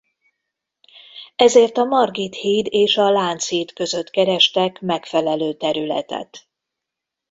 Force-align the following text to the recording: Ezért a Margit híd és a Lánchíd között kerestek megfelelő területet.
Ezért 1.35 1.77
a 1.77 1.83
Margit 1.83 2.35
híd 2.35 2.67
és 2.69 2.97
a 2.97 3.09
Lánchíd 3.11 3.73
között 3.73 4.09
kerestek 4.09 4.81
megfelelő 4.81 5.53
területet. 5.53 6.47